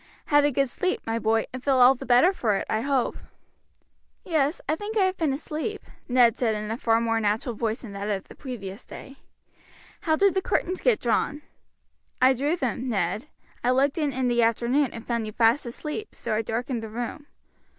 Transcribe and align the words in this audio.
"Had 0.33 0.45
a 0.45 0.51
good 0.51 0.67
sleep, 0.67 0.99
my 1.05 1.19
boy, 1.19 1.45
and 1.53 1.63
feel 1.63 1.75
all 1.77 1.93
the 1.93 2.07
better 2.07 2.33
for 2.33 2.55
it, 2.55 2.65
I 2.67 2.81
hope." 2.81 3.17
"Yes, 4.25 4.59
I 4.67 4.75
think 4.75 4.97
I 4.97 5.05
have 5.05 5.15
been 5.15 5.31
asleep," 5.31 5.83
Ned 6.07 6.35
said 6.35 6.55
in 6.55 6.71
a 6.71 6.77
far 6.79 6.99
more 6.99 7.19
natural 7.19 7.53
voice 7.53 7.83
than 7.83 7.91
that 7.93 8.09
of 8.09 8.23
the 8.27 8.33
previous 8.33 8.83
day. 8.83 9.17
"How 10.01 10.15
did 10.15 10.33
the 10.33 10.41
curtains 10.41 10.81
get 10.81 10.99
drawn?" 10.99 11.43
"I 12.19 12.33
drew 12.33 12.55
them, 12.55 12.89
Ned. 12.89 13.27
I 13.63 13.69
looked 13.69 13.99
in 13.99 14.11
in 14.11 14.27
the 14.27 14.41
afternoon, 14.41 14.91
and 14.91 15.05
found 15.05 15.27
you 15.27 15.33
fast 15.33 15.67
asleep, 15.67 16.15
so 16.15 16.33
I 16.33 16.41
darkened 16.41 16.81
the 16.81 16.89
room." 16.89 17.27